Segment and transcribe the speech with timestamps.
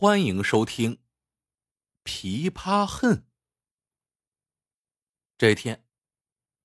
[0.00, 0.96] 欢迎收听
[2.04, 3.18] 《琵琶恨》。
[5.36, 5.86] 这天，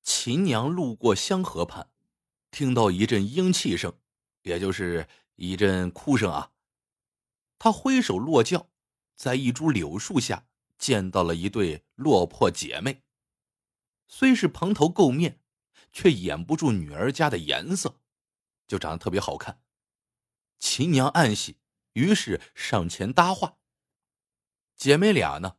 [0.02, 1.90] 秦娘路过香河畔，
[2.50, 4.00] 听到一阵嘤气声，
[4.44, 6.54] 也就是一阵哭声啊。
[7.60, 8.70] 她挥手落轿，
[9.18, 10.48] 在一株柳树下
[10.78, 13.04] 见到了一对落魄姐妹。
[14.08, 15.42] 虽是蓬头垢面，
[15.92, 18.00] 却掩不住女儿家的颜色，
[18.66, 19.62] 就长得特别好看。
[20.58, 21.58] 秦娘暗喜。
[21.96, 23.58] 于是上前搭话。
[24.76, 25.56] 姐妹俩呢，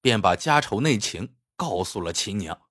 [0.00, 2.68] 便把家丑内情告诉了秦娘。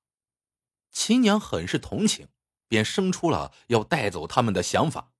[0.91, 2.29] 秦娘很是同情，
[2.67, 5.13] 便生出了要带走他们的想法。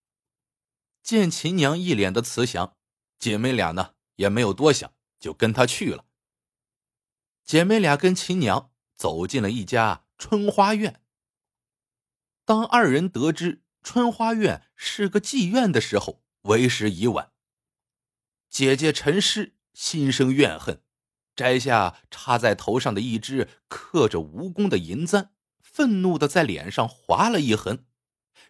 [1.04, 2.78] 见秦娘一脸的慈祥，
[3.18, 6.06] 姐妹俩呢也没有多想，就跟她去了。
[7.44, 11.02] 姐妹俩跟秦娘走进了一家春花院。
[12.46, 17.34] 当二人得知春花院是个妓院的时候，为时已晚。
[18.50, 20.82] 姐姐陈诗心生怨恨，
[21.36, 27.86] 摘下插在头上的一只刻着蜈蚣的银簪，愤怒的在脸上划了一痕。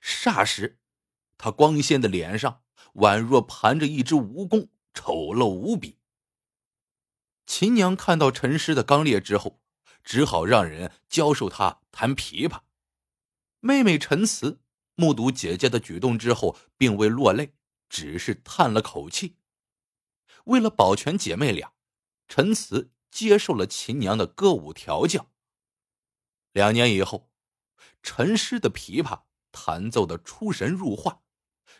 [0.01, 0.79] 霎时，
[1.37, 2.61] 她光鲜的脸上
[2.95, 5.97] 宛若盘着一只蜈蚣，丑陋无比。
[7.45, 9.61] 秦娘看到陈诗的刚烈之后，
[10.03, 12.61] 只好让人教授她弹琵琶。
[13.59, 14.61] 妹妹陈慈
[14.95, 17.53] 目睹姐姐的举动之后，并未落泪，
[17.89, 19.35] 只是叹了口气。
[20.49, 21.73] 为了保全姐妹俩，
[22.27, 25.31] 陈慈接受了秦娘的歌舞调教。
[26.51, 27.31] 两年以后，
[28.01, 31.21] 陈诗的琵琶弹奏的出神入化，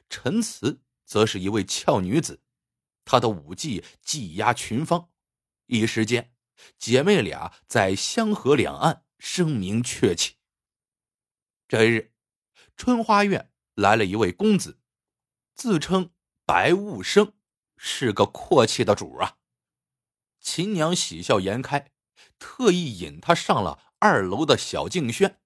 [0.07, 2.43] 陈慈则是一位俏女子，
[3.05, 5.09] 她的舞技技压群芳，
[5.65, 6.35] 一时间，
[6.77, 10.35] 姐妹俩在香河两岸声名鹊起。
[11.67, 12.13] 这日，
[12.77, 14.79] 春花院来了一位公子，
[15.55, 16.11] 自称
[16.45, 17.33] 白雾生。
[17.81, 19.37] 是个阔气的主啊！
[20.41, 21.93] 秦娘喜笑颜开，
[22.37, 25.39] 特意引他上了二楼的小静轩。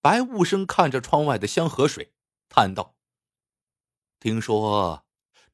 [0.00, 2.14] 白雾生看着窗外的香河水，
[2.48, 2.96] 叹道
[4.18, 5.04] ：“听说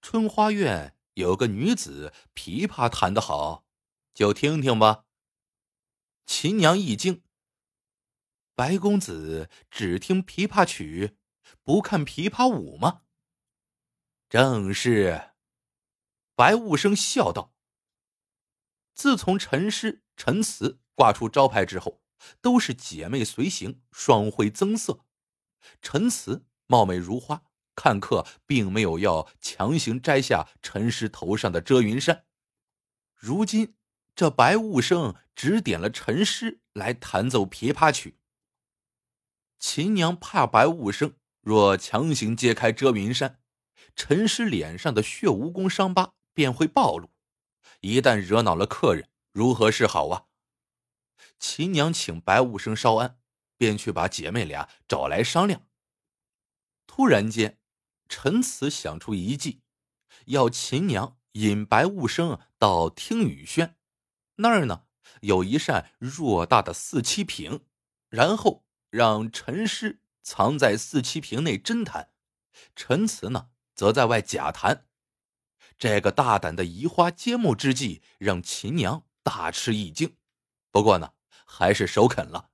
[0.00, 3.66] 春花院有个女子琵琶弹得好，
[4.14, 5.06] 就听听吧。”
[6.24, 7.24] 秦娘一惊
[8.54, 11.16] ：“白公子只听琵琶曲，
[11.64, 13.02] 不看琵琶舞吗？”
[14.30, 15.33] 正是。
[16.36, 17.54] 白雾生笑道
[18.92, 22.02] ：“自从陈诗、陈词挂出招牌之后，
[22.40, 25.04] 都是姐妹随行，双辉增色。
[25.80, 27.44] 陈词貌美如花，
[27.76, 32.24] 看客并没有要强行摘下陈诗头上的遮云衫。
[33.14, 33.76] 如今
[34.16, 38.18] 这白雾生指点了陈诗来弹奏琵琶曲。
[39.60, 43.40] 秦娘怕白雾生若强行揭开遮云衫，
[43.94, 47.08] 陈诗脸上的血蜈蚣伤疤。”便会暴露，
[47.80, 50.26] 一旦惹恼了客人，如何是好啊？
[51.38, 53.18] 秦娘请白雾生稍安，
[53.56, 55.66] 便去把姐妹俩找来商量。
[56.86, 57.58] 突然间，
[58.08, 59.62] 陈慈想出一计，
[60.26, 63.76] 要秦娘引白雾生到听雨轩，
[64.36, 64.84] 那儿呢
[65.20, 67.64] 有一扇偌大的四七屏，
[68.08, 72.10] 然后让陈师藏在四七屏内真弹，
[72.74, 74.86] 陈慈呢则在外假弹。
[75.84, 80.16] 这个大胆的移花接木之计让秦娘大吃一惊，
[80.70, 81.12] 不过呢，
[81.44, 82.48] 还是首肯了。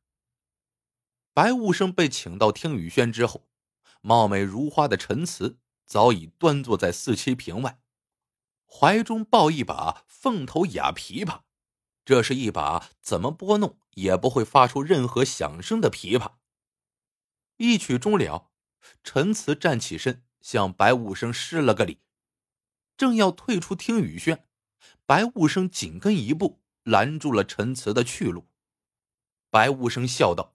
[1.33, 3.47] 白雾生被请到听雨轩之后，
[4.01, 7.81] 貌美如花的陈词早已端坐在四七屏外，
[8.67, 11.43] 怀中抱一把凤头哑琵琶，
[12.05, 16.33] 这是一把怎么拨弄也不会发出任何响声的琵琶。
[17.59, 18.51] 一曲终了，
[19.05, 22.01] 陈词站起身，向白雾生施了个礼。
[23.01, 24.47] 正要退出听雨轩，
[25.07, 28.47] 白雾生紧跟一步，拦住了陈词的去路。
[29.49, 30.55] 白雾生笑道：“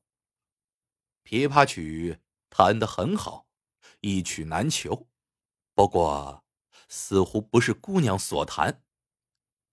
[1.26, 2.20] 琵琶曲
[2.52, 3.48] 弹得很好，
[4.02, 5.08] 一曲难求，
[5.74, 6.44] 不过
[6.88, 8.84] 似乎不是姑娘所弹。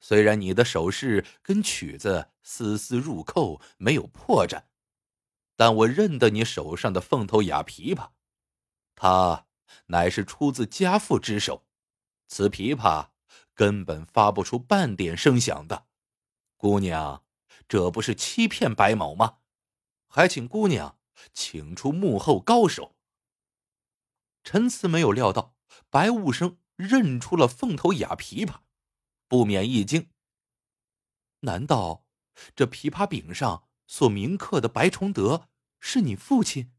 [0.01, 4.63] 虽然你的手势跟曲子丝丝入扣，没有破绽，
[5.57, 8.13] 但我认得你手上的凤头哑琵琶，
[8.95, 9.47] 它
[9.89, 11.67] 乃是出自家父之手。”
[12.35, 13.11] 此琵琶
[13.53, 15.87] 根本发不出半点声响的，
[16.57, 17.27] 姑娘，
[17.69, 19.41] 这不是欺骗白某吗？
[20.07, 20.99] 还请姑娘
[21.35, 22.97] 请出幕后高手。
[24.43, 25.55] 陈慈没有料到
[25.91, 28.61] 白雾生认出了凤头哑琵琶，
[29.29, 30.09] 不免一惊。
[31.41, 32.07] 难道
[32.57, 35.51] 这琵琶柄上所铭刻的白崇德
[35.81, 36.73] 是你父亲？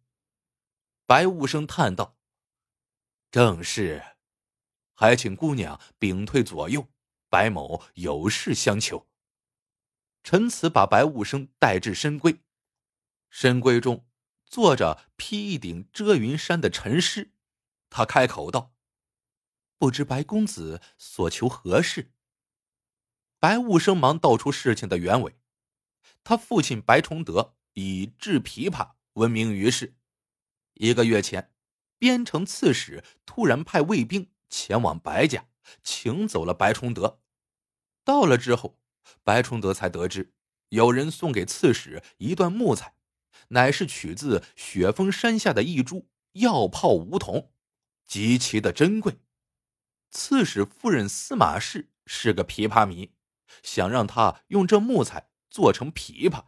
[1.05, 2.17] 白雾生叹道
[3.29, 4.03] ：“正是。”
[5.03, 6.87] 还请姑娘屏退左右，
[7.27, 9.05] 白某有事相求。
[10.23, 12.39] 陈慈把白无生带至深闺，
[13.29, 14.07] 深闺中
[14.45, 17.33] 坐着披一顶遮云衫的陈师，
[17.89, 18.73] 他开口道
[19.77, 22.13] ：“不知白公子所求何事？”
[23.41, 25.35] 白无生忙道出事情的原委。
[26.23, 29.97] 他父亲白崇德以制琵琶闻名于世，
[30.75, 31.53] 一个月前，
[31.97, 35.47] 边城刺史突然派卫兵前往白家，
[35.81, 37.19] 请走了白崇德。
[38.03, 38.79] 到了之后。
[39.21, 40.33] 白崇德才得知，
[40.69, 42.95] 有人送给刺史一段木材，
[43.49, 47.51] 乃是取自雪峰山下的一株药炮梧桐，
[48.05, 49.19] 极其的珍贵。
[50.09, 53.13] 刺史夫人司马氏是个琵琶迷，
[53.61, 56.45] 想让他用这木材做成琵琶。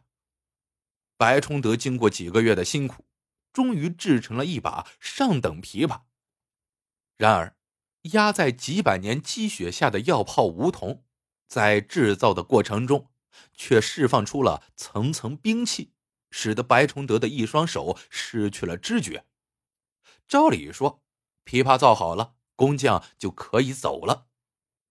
[1.18, 3.06] 白崇德经过几个月的辛苦，
[3.52, 6.04] 终于制成了一把上等琵琶。
[7.18, 7.58] 然而，
[8.14, 11.04] 压在几百年积雪下的药炮梧桐。
[11.48, 13.12] 在制造的过程中，
[13.54, 15.94] 却释放出了层层冰气，
[16.32, 19.26] 使得白崇德的一双手失去了知觉。
[20.28, 21.04] 照理说，
[21.46, 24.28] 琵琶造好了，工匠就可以走了，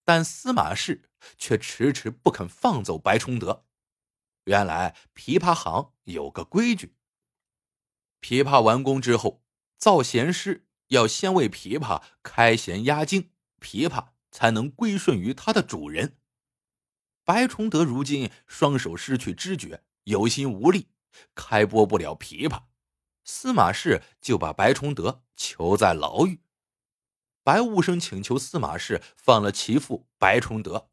[0.05, 3.66] 但司马氏却迟迟不肯放走白崇德。
[4.44, 6.94] 原来，琵琶行有个规矩：
[8.20, 9.43] 琵琶完工之后，
[9.76, 13.31] 造弦师要先为琵琶开弦压惊，
[13.61, 16.17] 琵琶才能归顺于它的主人。
[17.25, 20.88] 白崇德如今双手失去知觉，有心无力，
[21.35, 22.64] 开拨不了琵琶。
[23.25, 26.41] 司马氏就把白崇德囚在牢狱。
[27.43, 30.90] 白无生请求司马氏放了其父白崇德，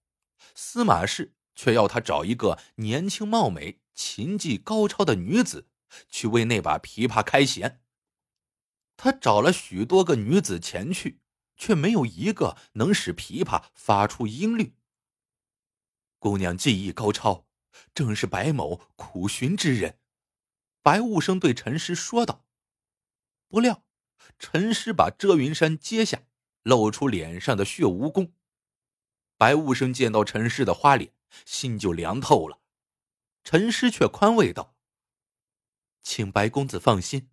[0.56, 5.68] 司马氏却要他找一个年轻貌美、琴技高超的女子
[6.10, 7.82] 去为那把琵琶开弦。
[9.04, 11.22] 他找了许多个女子前去，
[11.56, 14.76] 却没有一个能使琵琶发出音律。
[16.20, 17.48] 姑娘技艺高超，
[17.96, 19.98] 正是白某苦寻之人。
[20.84, 22.46] 白雾生对陈师说道。
[23.48, 23.84] 不料，
[24.38, 26.22] 陈师把遮云衫揭下，
[26.62, 28.34] 露出脸上的血蜈蚣。
[29.36, 31.12] 白雾生见到陈师的花脸，
[31.44, 32.62] 心就凉透了。
[33.44, 34.76] 陈师却宽慰道
[36.04, 37.32] ：“请白公子放心，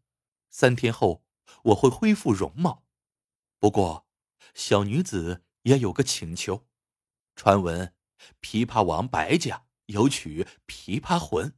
[0.48, 1.26] 三天后
[1.64, 2.84] 我会恢复容貌。
[3.58, 4.06] 不过，
[4.54, 6.66] 小女子也有个请求，
[7.36, 7.94] 传闻。”
[8.42, 11.50] 琵琶王白家有曲《琵琶魂》，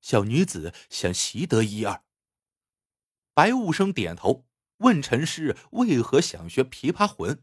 [0.00, 2.02] 小女子想习得一二。
[3.34, 4.48] 白无生点头，
[4.78, 7.36] 问陈师为何想学《琵琶魂》。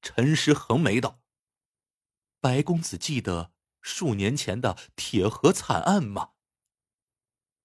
[0.00, 1.20] 陈师横眉道
[2.40, 3.52] ：“白公子记得
[3.82, 6.34] 数年前的铁河惨案吗？”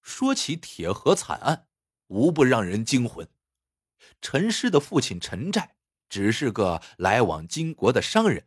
[0.02, 1.68] 说起铁河惨案，
[2.08, 3.28] 无不让人惊魂。
[4.20, 5.76] 陈师的父亲陈寨
[6.08, 8.46] 只是个来往金国的商人。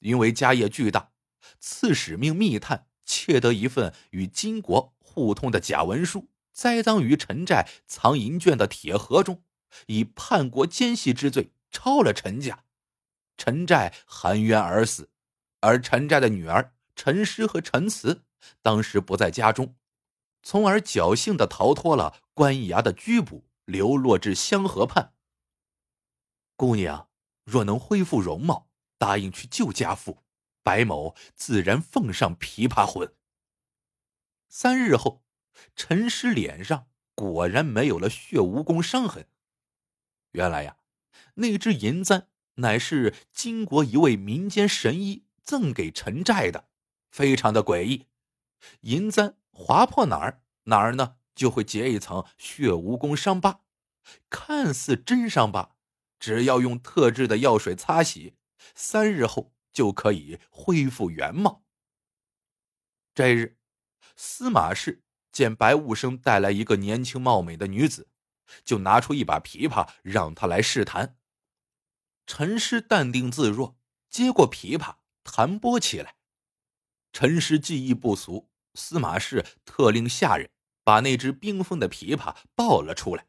[0.00, 1.12] 因为家业巨大，
[1.58, 9.42] 刺史命密探窃得一份与金国互通的假文书，栽赃于陈寨藏银卷的铁盒中，
[9.86, 12.64] 以叛国奸细之罪抄了陈家。
[13.36, 15.10] 陈寨含冤而死，
[15.60, 18.24] 而陈寨的女儿陈师和陈慈
[18.62, 19.76] 当时不在家中，
[20.42, 25.14] 从而侥幸的逃脱了官衙的拘捕，流落至香河畔。
[26.56, 27.08] 姑娘
[27.44, 28.68] 若能恢复容貌。
[29.00, 30.24] 答应去救家父，
[30.62, 33.14] 白某自然奉上琵琶魂。
[34.46, 35.24] 三日后，
[35.74, 39.26] 陈师脸上果然没有了血蜈蚣伤痕。
[40.32, 40.76] 原来呀，
[41.36, 46.68] 那只银簪乃是金国一位民间神医赠给陈寨的，
[47.10, 48.04] 非常的诡异。
[48.82, 53.62] 银簪划破哪儿哪儿呢，就会结一层血蜈蚣伤疤，
[54.28, 55.76] 看似真伤疤，
[56.18, 58.36] 只要用特制的药水擦洗。
[58.74, 61.64] 三日后就可以恢复原貌。
[63.14, 63.58] 这日，
[64.16, 65.02] 司马氏
[65.32, 68.08] 见白雾生带来一个年轻貌美的女子，
[68.64, 71.16] 就拿出一把琵琶让他来试弹。
[72.26, 73.78] 陈师淡定自若，
[74.10, 76.16] 接过琵琶弹拨起来。
[77.12, 80.50] 陈师技艺不俗，司马氏特令下人
[80.84, 83.26] 把那只冰封的琵琶抱了出来。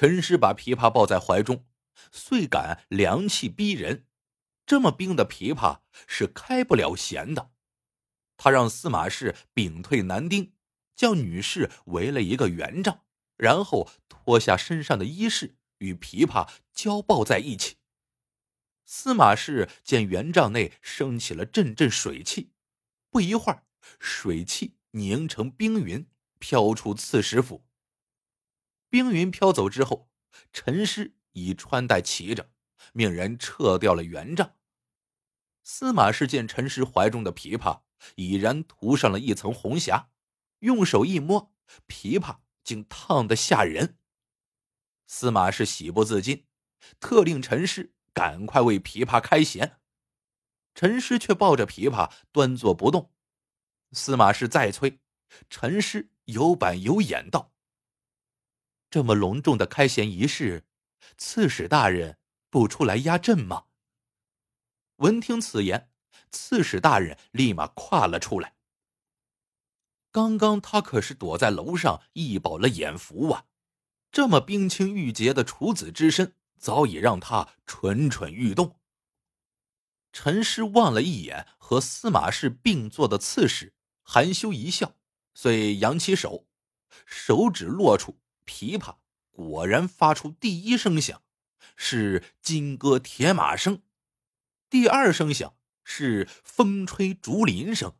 [0.00, 1.66] 陈师把琵琶抱在怀中，
[2.12, 4.06] 遂感凉气逼人。
[4.64, 7.50] 这么冰的琵琶是开不了弦的，
[8.36, 10.52] 他让司马氏屏退男丁，
[10.94, 13.00] 叫女士围了一个圆帐，
[13.36, 17.78] 然后脱下身上的衣饰，与琵琶交抱在一起。
[18.84, 22.52] 司马氏见圆帐内升起了阵阵水汽，
[23.10, 23.64] 不一会儿，
[23.98, 26.06] 水汽凝成冰云，
[26.38, 27.64] 飘出刺史府。
[28.90, 30.10] 冰云飘走之后，
[30.52, 32.48] 陈师已穿戴齐整，
[32.92, 34.56] 命人撤掉了圆帐。
[35.62, 37.82] 司马氏见陈师怀中的琵琶
[38.16, 40.10] 已然涂上了一层红霞，
[40.60, 41.52] 用手一摸，
[41.86, 43.98] 琵琶竟烫得吓人。
[45.06, 46.46] 司马氏喜不自禁，
[47.00, 49.78] 特令陈师赶快为琵琶开弦。
[50.74, 53.12] 陈师却抱着琵琶端坐不动。
[53.92, 55.00] 司马氏再催，
[55.50, 57.52] 陈师有板有眼道
[58.90, 60.64] ：“这么隆重的开弦仪式，
[61.16, 62.18] 刺史大人
[62.50, 63.64] 不出来压阵吗？”
[64.96, 65.90] 闻听此言，
[66.30, 68.54] 刺史大人立马跨了出来。
[70.10, 73.44] 刚刚他可是躲在楼上一饱了眼福啊，
[74.10, 78.80] 这么冰清玉洁的处子之身，早已让他蠢蠢欲动。
[80.10, 84.96] 陈师望了一眼和司马氏并坐的刺史，含羞一笑，
[85.34, 86.46] 遂扬起手，
[87.04, 88.18] 手指落处，
[88.48, 88.96] 琵琶
[89.30, 91.22] 果然发出第一声响，
[91.76, 93.82] 是金戈铁马声；
[94.70, 97.90] 第二声响是风吹竹林声；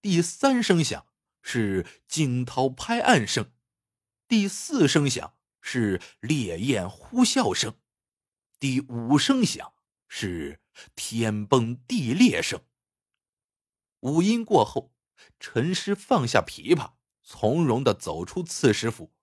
[0.00, 1.06] 第三声响
[1.42, 3.52] 是惊涛拍岸声；
[4.26, 7.72] 第四声响是烈焰呼啸声；
[8.58, 9.74] 第五声响
[10.08, 10.62] 是。
[10.94, 12.60] 天崩地裂声。
[14.00, 14.92] 五音过后，
[15.40, 19.15] 陈师放下琵琶，从容的走出刺史府。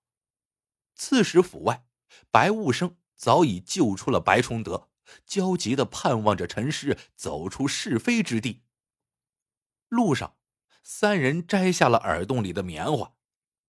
[1.06, 1.84] 刺史府外，
[2.30, 4.88] 白雾生早已救出了白崇德，
[5.26, 8.62] 焦急的盼望着陈师走出是非之地。
[9.90, 10.36] 路上，
[10.82, 13.12] 三人摘下了耳洞里的棉花，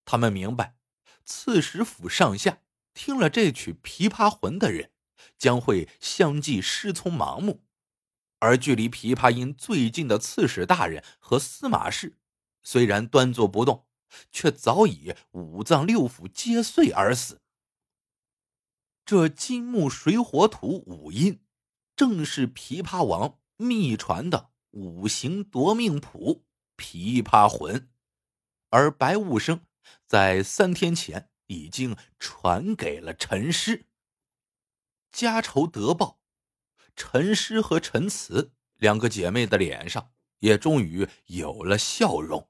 [0.06, 0.78] 他们明白，
[1.26, 2.60] 刺史府上下
[2.94, 4.92] 听了这曲《琵琶魂》的人，
[5.38, 7.66] 将会相继失聪盲目。
[8.40, 12.18] 而距离琵琶音最近的刺史大人和司马氏，
[12.64, 13.85] 虽然端坐不动，
[14.32, 17.42] 却早已五脏六腑皆碎而死。
[19.06, 21.42] 这金木水火土五音，
[21.96, 26.44] 正是琵琶王秘传的五行夺命谱
[26.82, 27.76] 《琵琶魂》，
[28.70, 29.62] 而白雾生
[30.08, 33.86] 在三天前已经传给了陈师。
[35.12, 36.20] 家仇得报。
[36.96, 42.50] 陈诗和陈慈两个姐妹的脸上也终于有了笑容。